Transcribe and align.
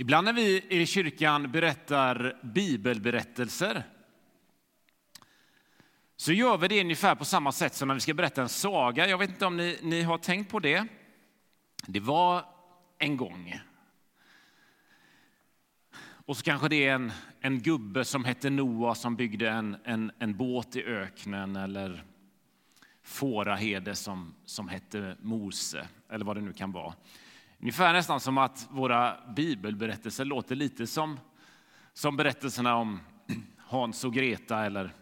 Ibland 0.00 0.24
när 0.24 0.32
vi 0.32 0.64
i 0.68 0.86
kyrkan 0.86 1.52
berättar 1.52 2.38
bibelberättelser 2.42 3.82
så 6.16 6.32
gör 6.32 6.56
vi 6.56 6.68
det 6.68 6.80
ungefär 6.80 7.14
på 7.14 7.24
samma 7.24 7.52
sätt 7.52 7.74
som 7.74 7.88
när 7.88 7.94
vi 7.94 8.00
ska 8.00 8.14
berätta 8.14 8.42
en 8.42 8.48
saga. 8.48 9.08
Jag 9.08 9.18
vet 9.18 9.30
inte 9.30 9.46
om 9.46 9.56
ni, 9.56 9.78
ni 9.82 10.02
har 10.02 10.18
tänkt 10.18 10.50
på 10.50 10.60
det. 10.60 10.86
Det 11.86 12.00
var 12.00 12.44
en 12.98 13.16
gång. 13.16 13.60
Och 16.00 16.36
så 16.36 16.42
kanske 16.42 16.68
det 16.68 16.86
är 16.86 16.94
en, 16.94 17.12
en 17.40 17.62
gubbe 17.62 18.04
som 18.04 18.24
hette 18.24 18.50
Noa 18.50 18.94
som 18.94 19.16
byggde 19.16 19.50
en, 19.50 19.76
en, 19.84 20.12
en 20.18 20.36
båt 20.36 20.76
i 20.76 20.84
öknen 20.84 21.56
eller 21.56 22.04
fåraherde 23.02 23.94
som, 23.94 24.34
som 24.44 24.68
hette 24.68 25.16
Mose, 25.20 25.88
eller 26.10 26.24
vad 26.24 26.36
det 26.36 26.42
nu 26.42 26.52
kan 26.52 26.72
vara. 26.72 26.94
Ungefär 27.60 27.92
nästan 27.92 28.20
som 28.20 28.38
att 28.38 28.68
våra 28.70 29.16
bibelberättelser 29.36 30.24
låter 30.24 30.56
lite 30.56 30.86
som, 30.86 31.20
som 31.92 32.16
berättelserna 32.16 32.76
om 32.76 33.00
Hans 33.58 34.04
och 34.04 34.14
Greta 34.14 34.64
eller 34.64 34.94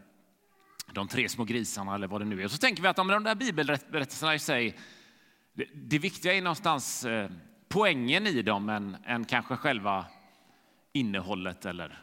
de 0.93 1.09
tre 1.09 1.29
små 1.29 1.45
grisarna 1.45 1.95
eller 1.95 2.07
vad 2.07 2.21
det 2.21 2.25
nu 2.25 2.41
är. 2.41 2.45
Och 2.45 2.51
så 2.51 2.59
tänker 2.59 2.83
vi 2.83 2.89
att 2.89 2.99
om 2.99 3.09
de 3.09 3.25
där 3.25 3.35
bibelberättelserna 3.35 4.35
i 4.35 4.39
sig, 4.39 4.79
det, 5.53 5.65
det 5.75 5.99
viktiga 5.99 6.35
är 6.35 6.43
någonstans 6.43 7.05
eh, 7.05 7.31
poängen 7.69 8.27
i 8.27 8.43
dem 8.43 8.69
än, 8.69 8.97
än 9.05 9.25
kanske 9.25 9.57
själva 9.57 10.05
innehållet 10.93 11.67
eller 11.67 12.03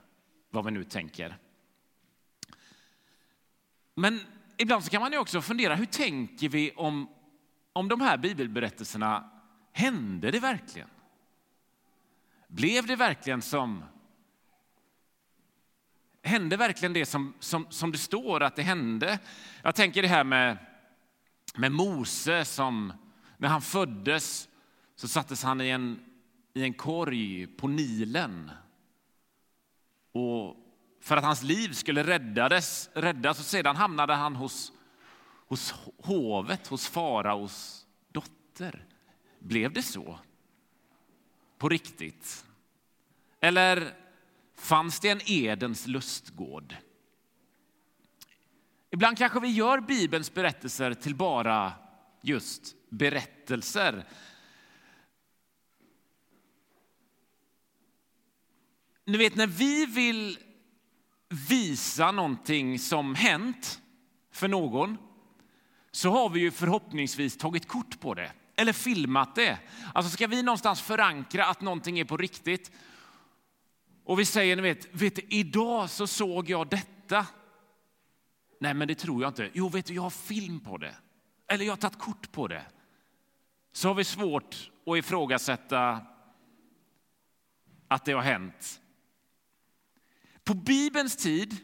vad 0.50 0.66
vi 0.66 0.72
nu 0.72 0.84
tänker. 0.84 1.38
Men 3.96 4.20
ibland 4.58 4.84
så 4.84 4.90
kan 4.90 5.02
man 5.02 5.12
ju 5.12 5.18
också 5.18 5.42
fundera, 5.42 5.76
hur 5.76 5.86
tänker 5.86 6.50
vi 6.50 6.72
om, 6.72 7.10
om 7.74 7.88
de 7.88 8.02
här 8.02 8.18
bibelberättelserna 8.18 9.33
Hände 9.74 10.32
det 10.32 10.40
verkligen? 10.40 10.90
Blev 12.48 12.86
det 12.86 12.96
verkligen 12.96 13.42
som 13.42 13.84
Hände 16.26 16.58
verkligen 16.58 16.94
det 16.94 17.06
som, 17.06 17.34
som, 17.40 17.68
som 17.70 17.92
det 17.92 17.98
står 17.98 18.44
att 18.44 18.56
det 18.56 18.62
hände? 18.62 19.20
Jag 19.64 19.76
tänker 19.76 20.02
det 20.02 20.08
här 20.08 20.24
med, 20.24 20.58
med 21.56 21.72
Mose 21.72 22.46
som 22.46 22.94
när 23.38 23.50
han 23.50 23.62
föddes 23.62 24.50
så 24.96 25.08
sattes 25.08 25.44
han 25.44 25.62
i 25.62 25.70
en, 25.70 26.00
i 26.54 26.64
en 26.64 26.74
korg 26.74 27.48
på 27.48 27.68
Nilen. 27.68 28.52
Och 30.12 30.58
för 31.02 31.18
att 31.18 31.24
hans 31.24 31.44
liv 31.44 31.74
skulle 31.74 32.04
räddades, 32.04 32.90
räddas 32.94 33.40
och 33.40 33.46
sedan 33.46 33.76
hamnade 33.76 34.14
han 34.14 34.36
hos, 34.36 34.72
hos 35.48 35.74
hovet, 35.98 36.68
hos 36.68 36.88
faraos 36.88 37.86
dotter. 38.12 38.86
Blev 39.44 39.74
det 39.74 39.82
så? 39.82 40.20
På 41.58 41.70
riktigt? 41.70 42.46
Eller 43.40 43.96
fanns 44.56 45.00
det 45.00 45.10
en 45.10 45.22
Edens 45.26 45.88
lustgård? 45.88 46.76
Ibland 48.90 49.18
kanske 49.18 49.40
vi 49.40 49.48
gör 49.48 49.80
Bibelns 49.82 50.34
berättelser 50.34 50.94
till 50.94 51.16
bara 51.16 51.74
just 52.22 52.76
berättelser. 52.90 54.06
Ni 59.06 59.18
vet, 59.18 59.36
när 59.36 59.48
vi 59.48 59.86
vill 59.86 60.40
visa 61.50 62.12
någonting 62.12 62.80
som 62.80 63.16
hänt 63.16 63.82
för 64.32 64.48
någon 64.48 64.98
så 65.92 66.10
har 66.10 66.30
vi 66.30 66.40
ju 66.40 66.52
förhoppningsvis 66.52 67.38
tagit 67.38 67.68
kort 67.68 68.00
på 68.00 68.14
det 68.14 68.32
eller 68.56 68.74
filmat 68.74 69.36
det. 69.36 69.58
Alltså 69.94 70.12
ska 70.12 70.28
vi 70.28 70.44
någonstans 70.44 70.82
förankra 70.82 71.46
att 71.46 71.62
någonting 71.62 72.00
är 72.00 72.06
på 72.06 72.18
riktigt 72.18 72.72
och 74.04 74.20
vi 74.20 74.26
säger, 74.26 74.56
ni 74.56 74.62
vet, 74.62 74.96
vet 74.96 75.16
du, 75.16 75.22
idag 75.30 75.90
så 75.90 76.08
såg 76.08 76.50
jag 76.50 76.70
detta. 76.70 77.28
Nej, 78.60 78.74
men 78.74 78.88
det 78.88 78.96
tror 78.96 79.22
jag 79.22 79.30
inte. 79.30 79.50
Jo, 79.54 79.70
vet 79.70 79.86
du, 79.86 79.94
jag 79.94 80.02
har 80.02 80.10
film 80.10 80.60
på 80.60 80.78
det. 80.78 80.96
Eller 81.48 81.66
jag 81.66 81.72
har 81.72 81.78
tagit 81.78 82.00
kort 82.00 82.32
på 82.32 82.48
det. 82.48 82.66
Så 83.72 83.88
har 83.88 83.96
vi 83.96 84.04
svårt 84.04 84.72
att 84.86 84.98
ifrågasätta 84.98 86.06
att 87.88 88.06
det 88.06 88.12
har 88.12 88.22
hänt. 88.22 88.82
På 90.44 90.54
Bibelns 90.54 91.16
tid, 91.16 91.58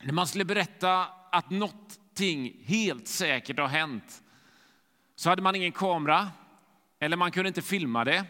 när 0.00 0.12
man 0.12 0.26
skulle 0.26 0.44
berätta 0.44 1.04
att 1.32 1.50
någonting 1.50 2.62
helt 2.64 3.08
säkert 3.08 3.58
har 3.58 3.68
hänt, 3.68 4.22
så 5.20 5.28
hade 5.28 5.42
man 5.42 5.54
ingen 5.54 5.72
kamera 5.72 6.30
eller 6.98 7.16
man 7.16 7.32
kunde 7.32 7.48
inte 7.48 7.62
filma 7.62 8.04
det. 8.04 8.26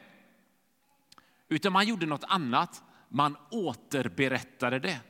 Utan 1.48 1.72
man 1.72 1.86
gjorde 1.86 2.06
något 2.06 2.24
annat. 2.28 2.82
Man 3.08 3.36
återberättade 3.50 4.78
det. 4.78 5.00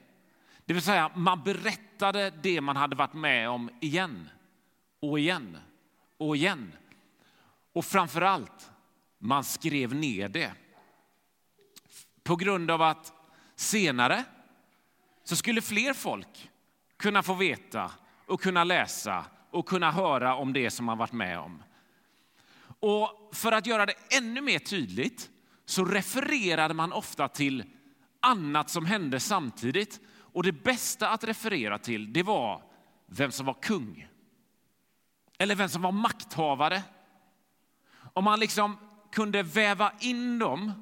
Det 0.64 0.72
vill 0.72 0.82
säga, 0.82 1.10
man 1.14 1.42
berättade 1.42 2.30
det 2.42 2.60
man 2.60 2.76
hade 2.76 2.96
varit 2.96 3.14
med 3.14 3.50
om 3.50 3.70
igen 3.80 4.28
och 5.00 5.18
igen 5.18 5.56
och 6.18 6.36
igen. 6.36 6.72
Och 7.72 7.84
framför 7.84 8.22
allt, 8.22 8.70
man 9.18 9.44
skrev 9.44 9.94
ner 9.94 10.28
det. 10.28 10.52
På 12.22 12.36
grund 12.36 12.70
av 12.70 12.82
att 12.82 13.12
senare 13.56 14.24
så 15.24 15.36
skulle 15.36 15.62
fler 15.62 15.92
folk 15.92 16.50
kunna 16.96 17.22
få 17.22 17.34
veta 17.34 17.90
och 18.26 18.40
kunna 18.40 18.64
läsa 18.64 19.24
och 19.50 19.68
kunna 19.68 19.90
höra 19.90 20.34
om 20.34 20.52
det 20.52 20.70
som 20.70 20.86
man 20.86 20.98
varit 20.98 21.12
med 21.12 21.38
om. 21.38 21.62
Och 22.80 23.30
för 23.32 23.52
att 23.52 23.66
göra 23.66 23.86
det 23.86 23.94
ännu 24.16 24.40
mer 24.40 24.58
tydligt 24.58 25.30
så 25.64 25.84
refererade 25.84 26.74
man 26.74 26.92
ofta 26.92 27.28
till 27.28 27.64
annat 28.20 28.70
som 28.70 28.86
hände 28.86 29.20
samtidigt. 29.20 30.00
Och 30.32 30.42
det 30.42 30.52
bästa 30.52 31.08
att 31.08 31.24
referera 31.24 31.78
till 31.78 32.12
det 32.12 32.22
var 32.22 32.62
vem 33.06 33.32
som 33.32 33.46
var 33.46 33.62
kung. 33.62 34.08
Eller 35.38 35.54
vem 35.54 35.68
som 35.68 35.82
var 35.82 35.92
makthavare. 35.92 36.82
Om 38.12 38.24
man 38.24 38.40
liksom 38.40 38.76
kunde 39.12 39.42
väva 39.42 39.92
in 40.00 40.38
dem 40.38 40.72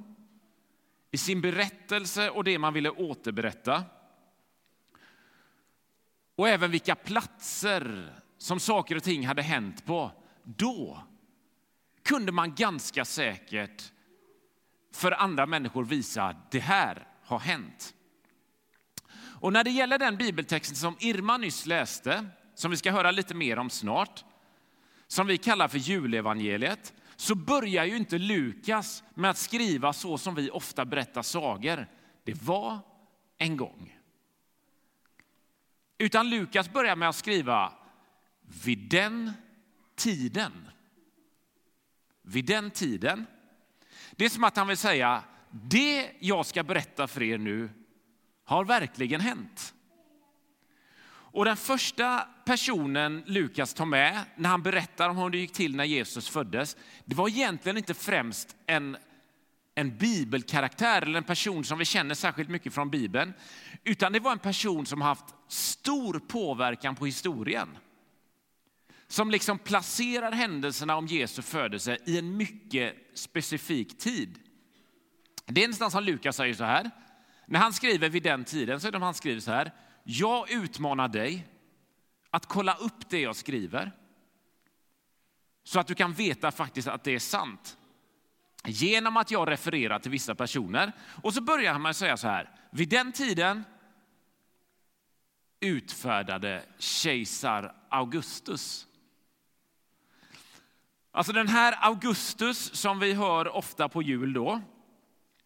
i 1.10 1.18
sin 1.18 1.40
berättelse 1.40 2.30
och 2.30 2.44
det 2.44 2.58
man 2.58 2.74
ville 2.74 2.90
återberätta. 2.90 3.84
Och 6.36 6.48
även 6.48 6.70
vilka 6.70 6.94
platser 6.94 8.12
som 8.38 8.60
saker 8.60 8.96
och 8.96 9.02
ting 9.02 9.26
hade 9.26 9.42
hänt 9.42 9.86
på. 9.86 10.12
Då 10.42 11.02
kunde 12.02 12.32
man 12.32 12.54
ganska 12.54 13.04
säkert 13.04 13.92
för 14.92 15.12
andra 15.12 15.46
människor 15.46 15.84
visa 15.84 16.22
att 16.22 16.50
det 16.50 16.60
här 16.60 17.06
har 17.24 17.38
hänt. 17.38 17.94
Och 19.40 19.52
när 19.52 19.64
det 19.64 19.70
gäller 19.70 19.98
den 19.98 20.16
bibeltexten 20.16 20.76
som 20.76 20.96
Irma 21.00 21.36
nyss 21.36 21.66
läste, 21.66 22.26
som 22.54 22.70
vi 22.70 22.76
ska 22.76 22.92
höra 22.92 23.10
lite 23.10 23.34
mer 23.34 23.58
om 23.58 23.70
snart, 23.70 24.24
som 25.06 25.26
vi 25.26 25.38
kallar 25.38 25.68
för 25.68 25.78
julevangeliet, 25.78 26.94
så 27.16 27.34
börjar 27.34 27.84
ju 27.84 27.96
inte 27.96 28.18
Lukas 28.18 29.04
med 29.14 29.30
att 29.30 29.38
skriva 29.38 29.92
så 29.92 30.18
som 30.18 30.34
vi 30.34 30.50
ofta 30.50 30.84
berättar 30.84 31.22
sagor. 31.22 31.86
Det 32.24 32.42
var 32.42 32.78
en 33.38 33.56
gång. 33.56 33.98
Utan 35.98 36.30
Lukas 36.30 36.72
börjar 36.72 36.96
med 36.96 37.08
att 37.08 37.16
skriva 37.16 37.72
vid 38.64 38.78
den 38.78 39.32
tiden 39.96 40.68
vid 42.28 42.44
den 42.44 42.70
tiden. 42.70 43.26
Det 44.10 44.24
är 44.24 44.28
som 44.28 44.44
att 44.44 44.56
han 44.56 44.68
vill 44.68 44.76
säga, 44.76 45.22
det 45.50 46.10
jag 46.18 46.46
ska 46.46 46.62
berätta 46.62 47.06
för 47.06 47.22
er 47.22 47.38
nu 47.38 47.70
har 48.44 48.64
verkligen 48.64 49.20
hänt. 49.20 49.74
Och 51.30 51.44
den 51.44 51.56
första 51.56 52.28
personen 52.44 53.22
Lukas 53.26 53.74
tar 53.74 53.84
med 53.84 54.24
när 54.36 54.48
han 54.48 54.62
berättar 54.62 55.08
om 55.08 55.16
hur 55.16 55.30
det 55.30 55.38
gick 55.38 55.52
till 55.52 55.76
när 55.76 55.84
Jesus 55.84 56.28
föddes, 56.28 56.76
det 57.04 57.14
var 57.14 57.28
egentligen 57.28 57.76
inte 57.76 57.94
främst 57.94 58.56
en, 58.66 58.96
en 59.74 59.96
bibelkaraktär 59.98 61.02
eller 61.02 61.18
en 61.18 61.24
person 61.24 61.64
som 61.64 61.78
vi 61.78 61.84
känner 61.84 62.14
särskilt 62.14 62.48
mycket 62.48 62.74
från 62.74 62.90
Bibeln, 62.90 63.32
utan 63.84 64.12
det 64.12 64.20
var 64.20 64.32
en 64.32 64.38
person 64.38 64.86
som 64.86 65.00
haft 65.00 65.34
stor 65.48 66.18
påverkan 66.18 66.96
på 66.96 67.06
historien 67.06 67.68
som 69.08 69.30
liksom 69.30 69.58
placerar 69.58 70.32
händelserna 70.32 70.96
om 70.96 71.06
Jesu 71.06 71.42
födelse 71.42 71.98
i 72.06 72.18
en 72.18 72.36
mycket 72.36 72.96
specifik 73.14 73.98
tid. 73.98 74.38
Det 75.46 75.64
är 75.64 75.68
nästan 75.68 75.90
som 75.90 76.04
Lukas 76.04 76.36
säger 76.36 76.54
så 76.54 76.64
här. 76.64 76.90
När 77.46 77.60
han 77.60 77.72
skriver 77.72 78.08
vid 78.08 78.22
den 78.22 78.44
tiden 78.44 78.80
så 78.80 78.88
är 78.88 78.92
det 78.92 78.98
han 78.98 79.14
skriver 79.14 79.40
så 79.40 79.50
här. 79.50 79.72
Jag 80.04 80.50
utmanar 80.50 81.08
dig 81.08 81.46
att 82.30 82.46
kolla 82.46 82.74
upp 82.74 83.08
det 83.08 83.20
jag 83.20 83.36
skriver 83.36 83.92
så 85.64 85.80
att 85.80 85.86
du 85.86 85.94
kan 85.94 86.12
veta 86.12 86.50
faktiskt 86.50 86.88
att 86.88 87.04
det 87.04 87.14
är 87.14 87.18
sant. 87.18 87.78
Genom 88.64 89.16
att 89.16 89.30
jag 89.30 89.50
refererar 89.50 89.98
till 89.98 90.10
vissa 90.10 90.34
personer. 90.34 90.92
Och 91.22 91.34
så 91.34 91.40
börjar 91.40 91.72
han 91.72 91.82
med 91.82 91.90
att 91.90 91.96
säga 91.96 92.16
så 92.16 92.28
här. 92.28 92.50
Vid 92.70 92.88
den 92.88 93.12
tiden 93.12 93.64
utfärdade 95.60 96.62
kejsar 96.78 97.74
Augustus 97.88 98.87
Alltså 101.18 101.32
den 101.32 101.48
här 101.48 101.78
Augustus 101.80 102.74
som 102.74 102.98
vi 102.98 103.12
hör 103.12 103.56
ofta 103.56 103.88
på 103.88 104.02
jul 104.02 104.32
då, 104.32 104.60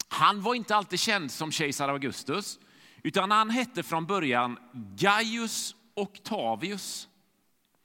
Han 0.09 0.43
var 0.43 0.55
inte 0.55 0.77
alltid 0.77 1.01
känd 1.01 1.31
som 1.31 1.53
kejsar 1.53 1.89
Augustus, 1.89 2.59
utan 3.03 3.31
han 3.31 3.51
hette 3.51 3.83
från 3.83 4.07
början 4.07 4.59
Gaius 4.97 5.75
Octavius. 5.95 7.09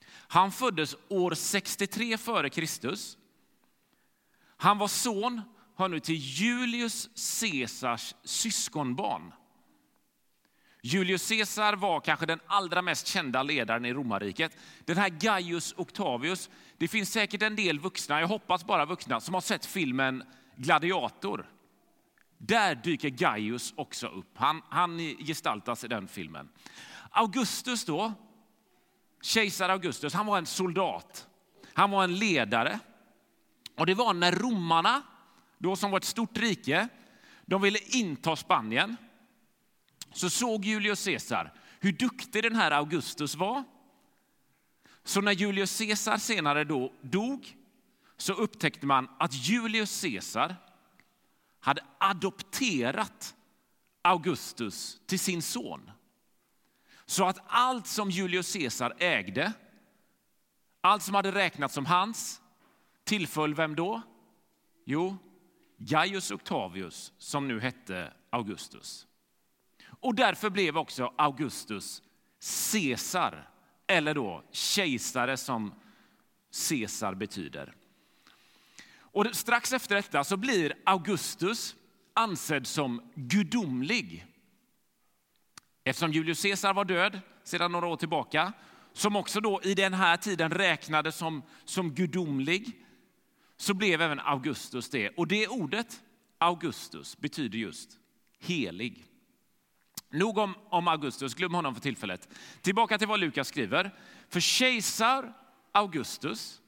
Han 0.10 0.52
föddes 0.52 0.96
år 1.08 1.34
63 1.34 2.18
före 2.18 2.50
Kristus. 2.50 3.18
Han 4.58 4.78
var 4.78 4.88
son 4.88 5.42
hör 5.76 5.88
nu 5.88 6.00
till 6.00 6.16
Julius 6.16 7.10
Caesars 7.42 8.16
syskonbarn. 8.24 9.34
Julius 10.82 11.30
Caesar 11.30 11.74
var 11.76 12.00
kanske 12.00 12.26
den 12.26 12.40
allra 12.48 12.82
mest 12.82 13.08
kända 13.08 13.44
ledaren 13.44 13.86
i 13.86 13.94
romarriket. 13.94 14.58
Den 14.86 14.98
här 14.98 15.10
Gaius 15.10 15.74
Octavius, 15.78 16.50
det 16.78 16.88
finns 16.88 17.12
säkert 17.12 17.42
en 17.42 17.56
del 17.56 17.80
vuxna, 17.80 18.20
jag 18.20 18.28
hoppas 18.28 18.66
bara 18.66 18.86
vuxna, 18.86 19.20
som 19.20 19.34
har 19.34 19.42
sett 19.42 19.66
filmen 19.66 20.24
Gladiator. 20.56 21.50
Där 22.38 22.76
dyker 22.76 23.10
Gaius 23.10 23.74
också 23.78 24.08
upp. 24.08 24.32
Han, 24.36 24.62
han 24.70 24.98
gestaltas 24.98 25.84
i 25.84 25.88
den 25.88 26.08
filmen. 26.08 26.50
Augustus 27.10 27.86
då, 27.86 28.14
kejsar 29.22 29.70
Augustus, 29.70 30.14
han 30.14 30.26
var 30.26 30.38
en 30.38 30.46
soldat. 30.46 31.28
Han 31.74 31.92
var 31.92 32.04
en 32.04 32.16
ledare. 32.16 32.80
Och 33.78 33.86
det 33.86 33.94
var 33.94 34.14
när 34.14 34.32
romarna, 34.32 35.02
då 35.58 35.76
som 35.76 35.92
var 35.92 35.98
ett 35.98 36.04
stort 36.04 36.38
rike, 36.38 36.88
de 37.46 37.62
ville 37.62 37.80
inta 37.80 38.36
Spanien. 38.36 38.98
Så 40.18 40.30
såg 40.30 40.66
Julius 40.66 41.06
Caesar 41.06 41.54
hur 41.80 41.92
duktig 41.92 42.44
den 42.44 42.56
här 42.56 42.72
Augustus 42.72 43.36
var. 43.36 43.64
Så 45.04 45.22
när 45.22 45.32
Julius 45.32 45.78
Caesar 45.78 46.18
senare 46.18 46.64
då 46.64 46.94
dog 47.02 47.58
så 48.18 48.34
upptäckte 48.34 48.86
man 48.86 49.10
att 49.20 49.34
Julius 49.34 50.02
Caesar 50.02 50.56
hade 51.60 51.82
adopterat 51.98 53.36
Augustus 54.02 55.02
till 55.06 55.20
sin 55.20 55.42
son. 55.42 55.92
Så 57.06 57.26
att 57.26 57.40
allt 57.48 57.88
som 57.88 58.12
Julius 58.12 58.54
Caesar 58.54 58.94
ägde, 59.00 59.54
allt 60.82 61.04
som 61.04 61.16
hade 61.16 61.32
räknats 61.32 61.74
som 61.74 61.86
hans, 61.86 62.42
tillföll 63.04 63.56
vem 63.56 63.76
då? 63.76 64.02
Jo, 64.86 65.18
Gaius 65.78 66.32
Octavius 66.32 67.14
som 67.18 67.48
nu 67.48 67.60
hette 67.60 68.14
Augustus. 68.30 69.07
Och 70.00 70.16
därför 70.16 70.50
blev 70.50 70.78
också 70.78 71.14
Augustus 71.16 72.04
Caesar, 72.72 73.50
eller 73.88 74.14
då 74.14 74.44
kejsare 74.52 75.38
som 75.38 75.74
Caesar 76.70 77.14
betyder. 77.14 77.74
Och 79.00 79.26
strax 79.36 79.74
efter 79.74 79.96
detta 79.96 80.24
så 80.24 80.38
blir 80.38 80.74
Augustus 80.84 81.76
ansedd 82.14 82.68
som 82.68 83.12
gudomlig. 83.16 84.26
Eftersom 85.84 86.12
Julius 86.12 86.42
Caesar 86.42 86.74
var 86.74 86.86
död 86.86 87.20
sedan 87.44 87.72
några 87.72 87.88
år 87.88 87.98
tillbaka, 87.98 88.54
som 88.94 89.16
också 89.16 89.42
då 89.42 89.62
i 89.64 89.74
den 89.74 89.94
här 89.94 90.18
tiden 90.18 90.52
räknades 90.52 91.16
som, 91.16 91.44
som 91.66 91.94
gudomlig, 91.94 92.86
så 93.58 93.74
blev 93.74 94.02
även 94.02 94.20
Augustus 94.20 94.90
det. 94.90 95.10
Och 95.10 95.28
det 95.28 95.48
ordet, 95.48 96.04
Augustus, 96.38 97.18
betyder 97.18 97.58
just 97.58 98.00
helig. 98.40 99.06
Nog 100.10 100.38
om, 100.38 100.56
om 100.70 100.88
Augustus, 100.88 101.34
glöm 101.34 101.54
honom 101.54 101.74
för 101.76 101.82
tillfället. 101.82 102.30
Tillbaka 102.62 102.98
till 102.98 103.08
vad 103.08 103.20
Lukas 103.20 103.48
skriver. 103.48 103.96
För 104.30 104.40
kejsar 104.40 105.34
Augustus 105.72 106.62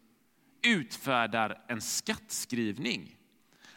utfärdar 0.61 1.61
en 1.67 1.81
skattskrivning. 1.81 3.15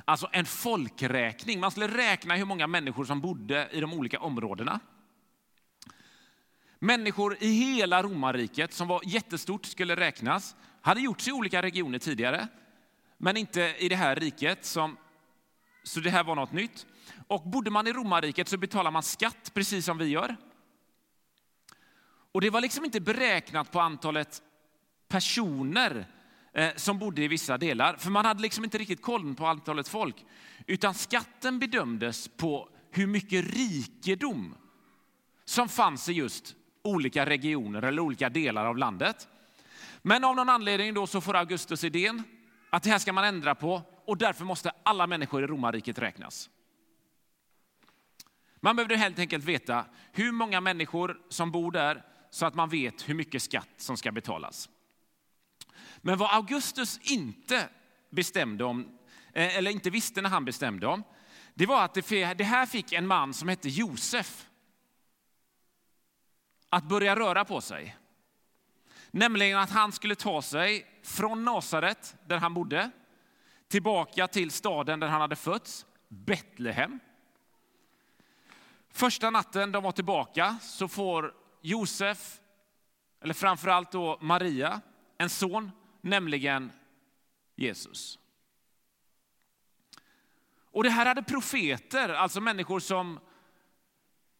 Alltså 0.05 0.29
en 0.33 0.45
folkräkning. 0.45 1.61
Man 1.61 1.71
skulle 1.71 1.89
räkna 1.89 2.37
hur 2.37 2.45
många 2.45 2.67
människor 2.67 3.05
som 3.05 3.21
bodde 3.21 3.69
i 3.73 3.81
de 3.81 3.93
olika 3.93 4.21
områdena. 4.21 4.81
Människor 6.79 7.37
i 7.41 7.49
hela 7.49 8.03
romarriket 8.03 8.73
som 8.73 8.89
var 8.89 9.01
jättestort 9.05 9.67
skulle 9.67 9.97
räknas. 9.97 10.57
Hade 10.81 11.01
gjorts 11.01 11.29
i 11.29 11.33
olika 11.33 11.63
regioner 11.63 11.99
tidigare, 11.99 12.49
men 13.19 13.37
inte 13.37 13.75
i 13.79 13.89
det 13.89 13.97
här 13.97 14.17
riket. 14.17 14.65
Som, 14.65 14.97
så 15.83 16.01
det 16.01 16.11
här 16.11 16.25
var 16.25 16.35
något 16.35 16.53
nytt. 16.53 16.87
Och 17.27 17.43
bodde 17.43 17.71
man 17.71 17.87
i 17.87 17.93
romarriket 17.93 18.49
så 18.49 18.57
betalade 18.57 18.93
man 18.93 19.03
skatt 19.03 19.51
precis 19.55 19.85
som 19.85 19.99
vi 19.99 20.07
gör. 20.07 20.37
Och 22.33 22.41
det 22.41 22.51
var 22.51 22.61
liksom 22.61 22.85
inte 22.85 23.01
beräknat 23.01 23.73
på 23.73 23.81
antalet 23.81 24.43
personer 25.09 26.07
eh, 26.53 26.71
som 26.77 26.99
bodde 26.99 27.23
i 27.23 27.29
vissa 27.29 27.59
delar. 27.59 27.97
För 27.97 28.11
man 28.11 28.25
hade 28.25 28.43
liksom 28.43 28.65
inte 28.65 28.79
riktigt 28.79 29.03
koll 29.03 29.35
på 29.35 29.47
antalet 29.47 29.89
folk. 29.89 30.17
Utan 30.67 30.95
skatten 30.95 31.59
bedömdes 31.59 32.29
på 32.29 32.69
hur 32.91 33.07
mycket 33.07 33.55
rikedom 33.55 34.55
som 35.45 35.69
fanns 35.69 36.09
i 36.09 36.13
just 36.13 36.55
olika 36.83 37.27
regioner 37.27 37.83
eller 37.83 38.03
olika 38.03 38.29
delar 38.29 38.67
av 38.67 38.79
landet. 38.79 39.29
Men 40.03 40.25
av 40.25 40.37
någon 40.37 40.49
anledning 40.49 40.95
då 40.95 41.07
så 41.07 41.21
får 41.21 41.37
Augustus 41.37 41.85
idén 41.85 42.23
att 42.71 42.83
det 42.83 42.91
här 42.91 42.99
ska 42.99 43.13
man 43.13 43.25
ändra 43.25 43.55
på 43.55 43.83
och 44.05 44.19
därför 44.19 44.45
måste 44.45 44.73
alla 44.83 45.07
människor 45.07 45.45
i 45.45 45.47
romarriket 45.47 45.99
räknas. 45.99 46.51
Man 48.65 48.77
behövde 48.77 48.97
helt 48.97 49.19
enkelt 49.19 49.45
veta 49.45 49.85
hur 50.13 50.33
många 50.33 50.61
människor 50.61 51.21
som 51.29 51.51
bor 51.51 51.73
där 51.73 52.05
så 52.31 52.47
att 52.47 52.55
man 52.55 52.69
vet 52.69 53.09
hur 53.09 53.15
mycket 53.15 53.43
skatt 53.43 53.69
som 53.77 53.97
ska 53.97 54.13
betalas. 54.13 54.69
Men 55.97 56.19
vad 56.19 56.35
Augustus 56.35 56.99
inte 57.03 57.69
bestämde 58.11 58.65
om, 58.65 58.99
eh, 59.33 59.57
eller 59.57 59.71
inte 59.71 59.91
visste 59.91 60.23
när 60.23 60.31
han 60.31 60.45
bestämde 60.45 60.87
om, 60.87 61.05
det 61.55 61.67
var 61.67 61.85
att 61.85 61.95
det 61.95 62.45
här 62.45 62.67
fick 62.67 62.93
en 62.93 63.07
man 63.07 63.35
som 63.35 63.49
hette 63.49 63.69
Josef 63.69 64.47
att 66.69 66.85
börja 66.85 67.17
röra 67.17 67.45
på 67.45 67.61
sig. 67.61 67.97
Nämligen 69.11 69.59
att 69.59 69.71
han 69.71 69.93
skulle 69.93 70.15
ta 70.15 70.43
sig 70.43 70.87
från 71.03 71.45
Nasaret, 71.45 72.17
där 72.27 72.39
han 72.39 72.55
bodde, 72.55 72.91
tillbaka 73.69 74.29
till 74.29 74.51
staden 74.51 75.01
där 75.01 75.09
han 75.09 75.21
hade 75.21 75.37
fötts, 75.37 75.87
Betlehem. 76.09 77.01
Första 78.93 79.31
natten 79.31 79.73
de 79.73 79.83
var 79.83 79.93
tillbaka 79.93 80.59
så 80.63 80.89
får 80.89 81.35
Josef, 81.61 82.41
eller 83.21 83.35
framförallt 83.35 83.93
då 83.93 84.19
Maria, 84.21 84.81
en 85.19 85.31
son 85.31 85.71
nämligen 86.01 86.73
Jesus. 87.57 88.19
Och 90.71 90.83
det 90.83 90.91
här 90.91 91.07
hade 91.07 91.23
profeter, 91.23 92.09
alltså 92.09 92.41
människor 92.41 92.81
som 92.81 93.21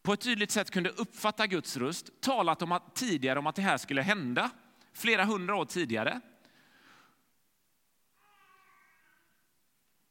på 0.01 0.13
ett 0.13 0.21
tydligt 0.21 0.51
sätt 0.51 0.71
kunde 0.71 0.89
uppfatta 0.89 1.47
Guds 1.47 1.77
röst, 1.77 2.21
talat 2.21 2.61
om 2.61 2.71
att, 2.71 2.95
tidigare 2.95 3.39
om 3.39 3.47
att 3.47 3.55
det 3.55 3.61
här 3.61 3.77
skulle 3.77 4.01
hända, 4.01 4.49
flera 4.93 5.25
hundra 5.25 5.55
år 5.55 5.65
tidigare. 5.65 6.21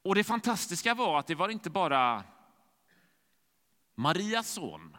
Och 0.03 0.15
det 0.15 0.25
fantastiska 0.25 0.95
var 0.95 1.19
att 1.19 1.27
det 1.27 1.35
var 1.35 1.49
inte 1.49 1.71
bara 1.71 2.25
Marias 3.95 4.49
son 4.49 4.97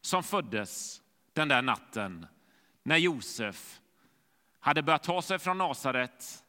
som 0.00 0.22
föddes 0.22 1.02
den 1.32 1.48
där 1.48 1.62
natten 1.62 2.26
när 2.82 2.96
Josef 2.96 3.80
hade 4.60 4.82
börjat 4.82 5.02
ta 5.02 5.22
sig 5.22 5.38
från 5.38 5.58
Nasaret 5.58 6.44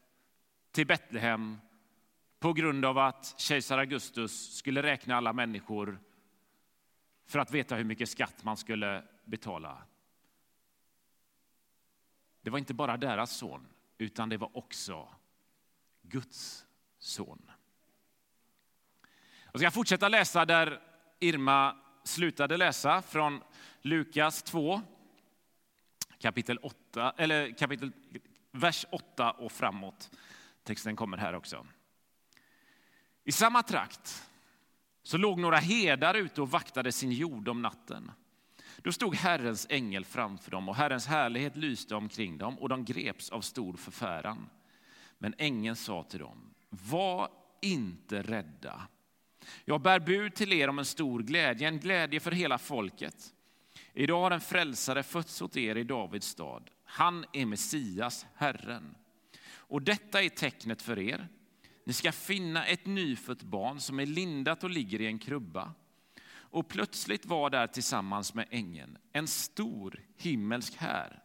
till 0.70 0.86
Betlehem 0.86 1.58
på 2.38 2.52
grund 2.52 2.84
av 2.84 2.98
att 2.98 3.34
kejsar 3.38 3.78
Augustus 3.78 4.56
skulle 4.56 4.82
räkna 4.82 5.16
alla 5.16 5.32
människor 5.32 6.00
för 7.26 7.38
att 7.38 7.50
veta 7.50 7.76
hur 7.76 7.84
mycket 7.84 8.08
skatt 8.08 8.44
man 8.44 8.56
skulle 8.56 9.04
betala. 9.24 9.82
Det 12.40 12.50
var 12.50 12.58
inte 12.58 12.74
bara 12.74 12.96
deras 12.96 13.36
son, 13.36 13.68
utan 13.98 14.28
det 14.28 14.36
var 14.36 14.56
också 14.56 15.08
Guds 16.02 16.66
son. 16.98 17.50
Jag 19.52 19.60
ska 19.60 19.70
fortsätta 19.70 20.08
läsa 20.08 20.44
där 20.44 20.91
Irma 21.22 21.76
slutade 22.04 22.56
läsa 22.56 23.02
från 23.02 23.40
Lukas 23.80 24.42
2, 24.42 24.80
kapitel 26.18 26.58
8, 26.58 27.14
eller 27.16 27.58
kapitel, 27.58 27.92
vers 28.50 28.86
8 28.90 29.30
och 29.30 29.52
framåt. 29.52 30.10
Texten 30.62 30.96
kommer 30.96 31.16
här 31.16 31.34
också. 31.34 31.66
I 33.24 33.32
samma 33.32 33.62
trakt 33.62 34.30
så 35.02 35.16
låg 35.16 35.38
några 35.38 35.56
herdar 35.56 36.14
ute 36.14 36.42
och 36.42 36.50
vaktade 36.50 36.92
sin 36.92 37.12
jord 37.12 37.48
om 37.48 37.62
natten. 37.62 38.10
Då 38.76 38.92
stod 38.92 39.14
Herrens 39.14 39.66
ängel 39.70 40.04
framför 40.04 40.50
dem 40.50 40.68
och 40.68 40.76
Herrens 40.76 41.06
härlighet 41.06 41.56
lyste 41.56 41.94
omkring 41.94 42.38
dem 42.38 42.58
och 42.58 42.68
de 42.68 42.84
greps 42.84 43.30
av 43.30 43.40
stor 43.40 43.76
förfäran. 43.76 44.48
Men 45.18 45.34
ängeln 45.38 45.76
sa 45.76 46.02
till 46.02 46.20
dem, 46.20 46.54
var 46.68 47.28
inte 47.60 48.22
rädda. 48.22 48.88
Jag 49.64 49.80
bär 49.80 50.00
bud 50.00 50.34
till 50.34 50.52
er 50.52 50.68
om 50.68 50.78
en 50.78 50.84
stor 50.84 51.22
glädje, 51.22 51.68
en 51.68 51.78
glädje 51.78 52.20
för 52.20 52.30
hela 52.30 52.58
folket. 52.58 53.34
Idag 53.94 54.20
har 54.20 54.30
en 54.30 54.40
frälsare 54.40 55.02
fötts 55.02 55.42
åt 55.42 55.56
er 55.56 55.76
i 55.76 55.84
Davids 55.84 56.26
stad. 56.26 56.70
Han 56.84 57.24
är 57.32 57.46
Messias, 57.46 58.26
Herren. 58.34 58.94
Och 59.44 59.82
detta 59.82 60.22
är 60.22 60.28
tecknet 60.28 60.82
för 60.82 60.98
er. 60.98 61.28
ni 61.84 61.92
ska 61.92 62.12
finna 62.12 62.66
ett 62.66 62.86
nyfött 62.86 63.42
barn 63.42 63.80
som 63.80 64.00
är 64.00 64.06
lindat 64.06 64.64
och 64.64 64.70
ligger 64.70 65.00
i 65.00 65.06
en 65.06 65.18
krubba. 65.18 65.74
Och 66.32 66.68
plötsligt 66.68 67.26
var 67.26 67.50
där 67.50 67.66
tillsammans 67.66 68.34
med 68.34 68.46
ängeln 68.50 68.98
en 69.12 69.28
stor 69.28 70.00
himmelsk 70.16 70.76
här 70.76 71.22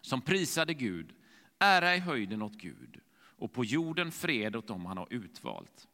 som 0.00 0.20
prisade 0.20 0.74
Gud, 0.74 1.12
ära 1.58 1.96
i 1.96 1.98
höjden 1.98 2.42
åt 2.42 2.56
Gud 2.56 3.00
och 3.12 3.52
på 3.52 3.64
jorden 3.64 4.12
fred 4.12 4.56
åt 4.56 4.66
dem 4.66 4.86
han 4.86 4.98
har 4.98 5.08
utvalt. 5.10 5.88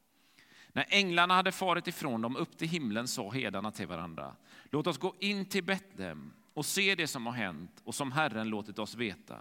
När 0.76 0.87
änglarna 0.88 1.35
hade 1.35 1.52
farit 1.52 1.88
ifrån 1.88 2.21
dem 2.21 2.37
upp 2.37 2.59
till 2.59 2.68
himlen 2.68 3.09
sa 3.09 3.30
hedarna 3.30 3.71
till 3.71 3.87
varandra, 3.87 4.37
låt 4.71 4.87
oss 4.87 4.99
gå 4.99 5.14
in 5.18 5.47
till 5.47 5.64
Betlehem 5.64 6.33
och 6.54 6.66
se 6.66 6.95
det 6.95 7.06
som 7.06 7.26
har 7.26 7.33
hänt 7.33 7.71
och 7.85 7.95
som 7.95 8.12
Herren 8.12 8.49
låtit 8.49 8.78
oss 8.78 8.95
veta. 8.95 9.38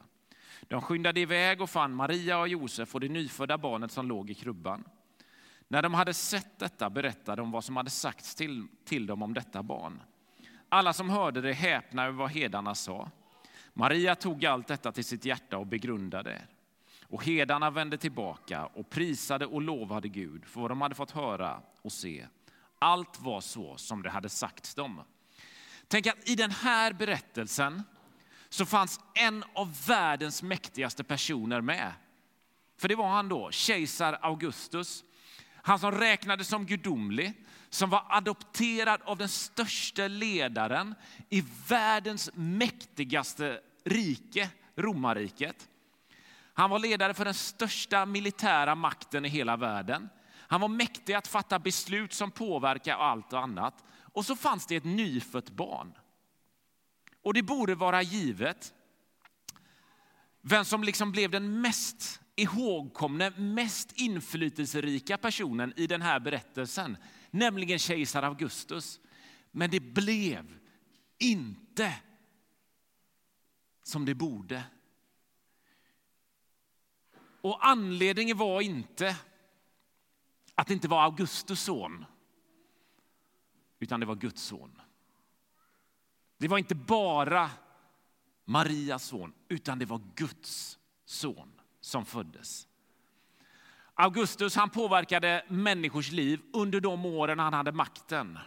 De 0.62 0.82
skyndade 0.82 1.20
iväg 1.20 1.62
och 1.62 1.70
fann 1.70 1.94
Maria 1.94 2.40
och 2.40 2.48
Josef 2.48 2.96
och 2.96 3.02
det 3.02 3.10
nyfödda 3.10 3.58
barnet 3.58 3.92
som 3.92 4.08
låg 4.08 4.30
i 4.30 4.34
krubban. 4.34 4.84
När 5.68 5.82
de 5.82 5.94
hade 5.94 6.14
sett 6.14 6.60
detta 6.60 6.90
berättade 6.90 7.42
de 7.42 7.52
vad 7.52 7.64
som 7.64 7.78
hade 7.78 7.90
sagts 7.90 8.36
till, 8.36 8.68
till 8.86 9.06
dem 9.06 9.22
om 9.22 9.34
detta 9.34 9.64
barn. 9.64 10.02
Alla 10.70 10.94
som 10.94 11.10
hörde 11.10 11.42
det 11.42 11.54
häpnade 11.54 12.08
över 12.08 12.18
vad 12.18 12.32
hedarna 12.32 12.76
sa. 12.76 13.12
Maria 13.74 14.16
tog 14.16 14.46
allt 14.46 14.68
detta 14.68 14.92
till 14.92 15.06
sitt 15.06 15.26
hjärta 15.26 15.58
och 15.58 15.68
begrundade. 15.68 16.42
Och 17.10 17.24
hedarna 17.24 17.70
vände 17.70 17.98
tillbaka 17.98 18.66
och 18.66 18.90
prisade 18.90 19.46
och 19.46 19.62
lovade 19.62 20.08
Gud 20.08 20.46
för 20.46 20.62
vad 20.62 20.72
de 20.72 20.82
hade 20.82 20.96
fått 20.96 21.12
höra 21.12 21.62
och 21.82 21.92
se. 21.92 22.28
Allt 22.80 23.20
var 23.22 23.42
så 23.42 23.78
som 23.78 24.02
det 24.02 24.10
hade 24.10 24.30
sagts 24.30 24.76
dem. 24.76 25.02
Tänk 25.88 26.08
att 26.08 26.30
i 26.30 26.36
den 26.36 26.52
här 26.52 26.94
berättelsen 26.94 27.84
så 28.50 28.66
fanns 28.66 29.00
en 29.14 29.44
av 29.54 29.86
världens 29.88 30.44
mäktigaste 30.44 31.04
personer 31.04 31.62
med. 31.62 31.94
För 32.78 32.88
det 32.88 32.96
var 32.96 33.10
han 33.10 33.30
då, 33.30 33.52
kejsar 33.52 34.18
Augustus. 34.22 35.04
Han 35.56 35.80
som 35.80 35.92
räknades 35.92 36.48
som 36.48 36.66
gudomlig, 36.66 37.34
som 37.70 37.90
var 37.90 38.06
adopterad 38.10 39.02
av 39.04 39.18
den 39.18 39.30
största 39.30 40.08
ledaren 40.08 40.96
i 41.30 41.44
världens 41.68 42.30
mäktigaste 42.34 43.60
rike, 43.84 44.50
romarriket. 44.76 45.70
Han 46.58 46.70
var 46.70 46.80
ledare 46.80 47.14
för 47.14 47.26
den 47.26 47.34
största 47.34 48.06
militära 48.06 48.76
makten 48.76 49.26
i 49.26 49.30
hela 49.30 49.58
världen. 49.58 50.10
Han 50.34 50.62
var 50.62 50.68
mäktig 50.68 51.14
att 51.14 51.28
fatta 51.28 51.60
beslut 51.60 52.14
som 52.14 52.32
påverkar 52.32 52.96
allt 52.96 53.34
och 53.34 53.40
annat. 53.40 53.84
Och 54.14 54.26
så 54.26 54.36
fanns 54.36 54.66
det 54.68 54.76
ett 54.76 54.84
nyfött 54.84 55.50
barn. 55.50 55.94
Och 57.24 57.34
det 57.34 57.44
borde 57.44 57.76
vara 57.76 58.02
givet 58.02 58.74
vem 60.42 60.66
som 60.66 60.84
liksom 60.84 61.12
blev 61.12 61.32
den 61.32 61.62
mest 61.62 62.22
ihågkomne, 62.36 63.30
mest 63.30 63.92
inflytelserika 63.92 65.18
personen 65.18 65.74
i 65.76 65.88
den 65.88 66.02
här 66.02 66.20
berättelsen, 66.20 66.98
nämligen 67.32 67.80
kejsar 67.80 68.24
Augustus. 68.24 69.00
Men 69.52 69.70
det 69.70 69.80
blev 69.80 70.60
inte 71.18 71.94
som 73.84 74.06
det 74.06 74.16
borde. 74.16 74.64
Och 77.46 77.68
anledningen 77.68 78.38
var 78.38 78.62
inte 78.62 79.18
att 80.56 80.68
det 80.68 80.74
inte 80.74 80.88
var 80.88 81.04
Augustus 81.04 81.62
son, 81.62 82.06
utan 83.80 84.00
det 84.00 84.06
var 84.06 84.16
Guds 84.16 84.42
son. 84.42 84.82
Det 86.38 86.48
var 86.48 86.58
inte 86.58 86.76
bara 86.76 87.52
Marias 88.46 89.04
son, 89.04 89.34
utan 89.48 89.80
det 89.80 89.86
var 89.86 90.02
Guds 90.16 90.80
son 91.06 91.62
som 91.80 92.06
föddes. 92.06 92.68
Augustus 93.94 94.56
han 94.56 94.70
påverkade 94.70 95.46
människors 95.48 96.12
liv 96.12 96.42
under 96.54 96.80
de 96.80 97.06
åren 97.06 97.40
han 97.40 97.54
hade 97.54 97.72
makten 97.72 98.40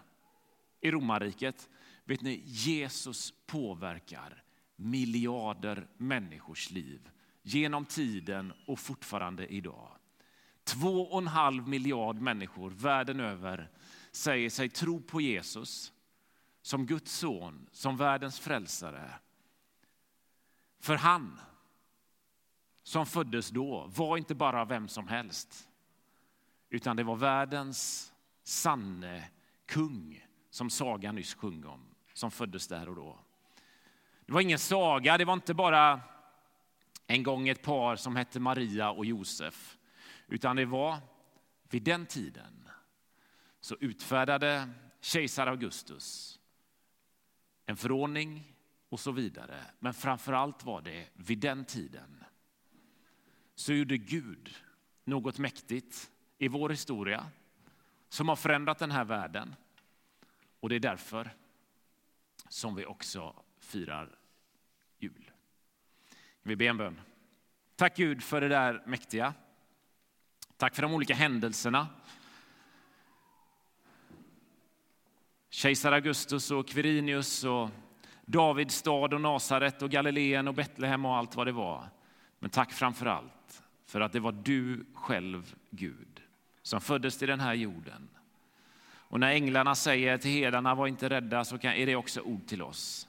i 0.81 0.91
romarriket. 0.91 1.69
Vet 2.05 2.21
ni, 2.21 2.43
Jesus 2.45 3.35
påverkar 3.47 4.43
miljarder 4.77 5.89
människors 5.97 6.71
liv 6.71 7.11
genom 7.49 7.85
tiden 7.85 8.53
och 8.67 8.79
fortfarande 8.79 9.47
idag. 9.47 9.91
Två 10.65 11.03
och 11.03 11.19
en 11.19 11.27
halv 11.27 11.69
miljard 11.69 12.21
människor 12.21 12.71
världen 12.71 13.21
över 13.21 13.71
säger 14.13 14.51
sig 14.51 14.69
tro 14.69 15.01
på 15.01 15.21
Jesus 15.21 15.93
som 16.63 16.87
Guds 16.87 17.13
son, 17.13 17.69
som 17.73 17.97
världens 17.97 18.41
frälsare. 18.41 19.15
För 20.81 20.97
han 20.97 21.41
som 22.83 23.07
föddes 23.07 23.51
då 23.51 23.87
var 23.87 24.17
inte 24.17 24.35
bara 24.35 24.65
vem 24.65 24.89
som 24.89 25.09
helst, 25.09 25.69
utan 26.71 26.97
det 26.97 27.03
var 27.03 27.17
världens 27.17 28.13
sanne 28.43 29.31
kung 29.67 30.25
som 30.51 30.71
sagan 30.71 31.15
nyss 31.15 31.35
sjöng 31.35 31.65
om, 31.65 31.81
som 32.13 32.31
föddes 32.31 32.69
där 32.69 32.89
och 32.89 32.95
då. 32.97 33.19
Det 34.27 34.33
var 34.33 34.41
ingen 34.41 34.59
saga, 34.59 35.19
det 35.19 35.25
var 35.25 35.35
inte 35.35 35.55
bara 35.55 36.01
en 37.11 37.23
gång 37.23 37.49
ett 37.49 37.63
par 37.63 37.97
som 37.97 38.17
hette 38.17 38.41
Maria 38.41 38.91
och 38.91 39.05
Josef, 39.05 39.79
utan 40.27 40.57
det 40.57 40.65
var 40.65 40.99
vid 41.71 41.83
den 41.83 42.07
tiden 42.07 42.69
så 43.61 43.77
utfärdade 43.81 44.69
kejsar 45.01 45.47
Augustus 45.47 46.39
en 47.67 47.77
förordning 47.77 48.55
och 48.89 49.01
så 49.01 49.13
vidare. 49.13 49.65
Men 49.79 49.95
framför 49.95 50.33
allt 50.33 50.65
var 50.65 50.83
det 50.83 51.09
vid 51.13 51.39
den 51.39 51.65
tiden 51.65 52.25
så 53.55 53.73
gjorde 53.73 53.97
Gud 53.97 54.55
något 55.05 55.39
mäktigt 55.39 56.11
i 56.39 56.49
vår 56.49 56.71
historia 56.71 57.31
som 58.09 58.29
har 58.29 58.37
förändrat 58.37 58.79
den 58.79 58.91
här 58.91 59.05
världen. 59.05 59.55
Och 60.61 60.69
det 60.69 60.75
är 60.75 60.81
därför 60.81 61.31
som 62.49 62.75
vi 62.75 62.87
också 62.87 63.43
firar 63.59 64.19
jul. 64.99 65.28
Vi 66.49 66.57
ber 66.57 66.69
en 66.69 66.77
bön. 66.77 67.01
Tack 67.77 67.97
Gud 67.97 68.23
för 68.23 68.41
det 68.41 68.49
där 68.49 68.83
mäktiga. 68.87 69.35
Tack 70.57 70.75
för 70.75 70.83
de 70.83 70.95
olika 70.95 71.15
händelserna 71.15 71.87
Kejsar 75.51 75.93
Augustus 75.93 76.51
och 76.51 76.69
Quirinius 76.69 77.45
och 77.45 77.71
Davids 78.25 78.75
stad 78.75 79.15
och 79.15 79.21
Nasaret 79.21 79.83
och 79.83 79.91
Galileen 79.91 80.49
och 80.49 80.55
Betlehem 80.55 81.05
och 81.05 81.17
allt 81.17 81.37
vad 81.37 81.47
det 81.47 81.53
var. 81.53 81.91
Men 82.39 82.51
tack 82.51 82.73
framför 82.73 83.07
allt 83.07 83.63
för 83.87 84.01
att 84.01 84.13
det 84.13 84.21
var 84.21 84.33
du 84.33 84.85
själv, 84.95 85.55
Gud, 85.71 86.23
som 86.63 86.81
föddes 86.81 87.19
till 87.19 87.29
den 87.29 87.41
här 87.41 87.55
jorden. 87.55 88.09
Och 88.83 89.21
när 89.21 89.33
änglarna 89.33 89.75
säger 89.75 90.19
till 90.19 90.31
herdarna, 90.31 90.75
var 90.75 90.87
inte 90.87 91.09
rädda, 91.09 91.45
så 91.45 91.57
är 91.57 91.87
det 91.87 91.97
också 91.97 92.21
ord 92.21 92.47
till 92.47 92.63
oss. 92.63 93.09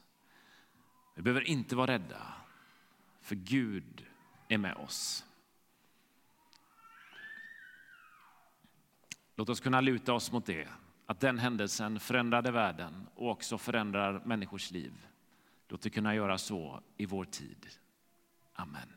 Vi 1.15 1.21
behöver 1.21 1.47
inte 1.47 1.75
vara 1.75 1.91
rädda, 1.91 2.21
för 3.29 3.35
Gud 3.35 4.05
är 4.47 4.57
med 4.57 4.75
oss. 4.75 5.25
Låt 9.35 9.49
oss 9.49 9.59
kunna 9.59 9.81
luta 9.81 10.13
oss 10.13 10.31
mot 10.31 10.45
det 10.45 10.67
att 11.05 11.19
den 11.19 11.39
händelsen 11.39 11.99
förändrade 11.99 12.51
världen 12.51 13.07
och 13.15 13.29
också 13.29 13.57
förändrar 13.57 14.21
människors 14.25 14.71
liv. 14.71 14.93
Låt 15.67 15.81
det 15.81 15.89
kunna 15.89 16.15
göra 16.15 16.37
så 16.37 16.81
i 16.97 17.05
vår 17.05 17.25
tid. 17.25 17.67
Amen. 18.53 18.89